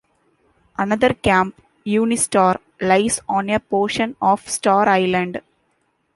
[0.79, 1.55] Another camp,
[1.85, 5.43] UniStar, lies on a portion of Star Island.